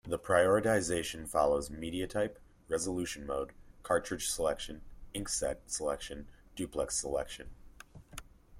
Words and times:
The 0.03 0.17
prioritization 0.17 1.29
follows: 1.29 1.69
media 1.69 2.07
type, 2.07 2.39
resolution 2.67 3.27
mode, 3.27 3.51
cartridge 3.83 4.29
selection, 4.29 4.81
inkset 5.13 5.57
selection, 5.69 6.27
duplex 6.55 6.95
selection. 6.97 7.51